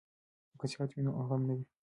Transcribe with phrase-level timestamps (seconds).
[0.59, 1.65] که صحت وي نو غم نه وي.